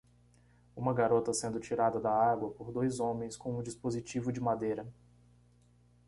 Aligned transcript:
Uma 0.75 0.95
garota 0.95 1.31
sendo 1.31 1.59
tirada 1.59 1.99
da 1.99 2.11
água 2.11 2.49
por 2.49 2.71
dois 2.71 2.99
homens 2.99 3.37
com 3.37 3.55
um 3.55 3.61
dispositivo 3.61 4.31
de 4.31 4.39
madeira 4.41 4.91